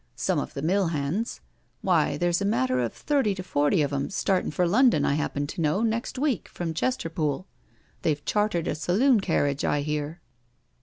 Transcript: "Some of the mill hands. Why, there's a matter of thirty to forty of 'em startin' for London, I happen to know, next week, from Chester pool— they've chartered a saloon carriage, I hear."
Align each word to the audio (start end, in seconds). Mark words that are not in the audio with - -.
"Some 0.15 0.39
of 0.39 0.55
the 0.55 0.63
mill 0.63 0.87
hands. 0.87 1.41
Why, 1.83 2.17
there's 2.17 2.41
a 2.41 2.43
matter 2.43 2.79
of 2.79 2.91
thirty 2.91 3.35
to 3.35 3.43
forty 3.43 3.83
of 3.83 3.93
'em 3.93 4.09
startin' 4.09 4.49
for 4.49 4.67
London, 4.67 5.05
I 5.05 5.13
happen 5.13 5.45
to 5.45 5.61
know, 5.61 5.83
next 5.83 6.17
week, 6.17 6.47
from 6.47 6.73
Chester 6.73 7.07
pool— 7.07 7.45
they've 8.01 8.25
chartered 8.25 8.67
a 8.67 8.73
saloon 8.73 9.19
carriage, 9.19 9.63
I 9.63 9.81
hear." 9.81 10.19